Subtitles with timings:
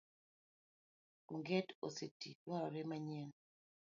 [1.33, 3.29] Onget oseti dwarore manyien.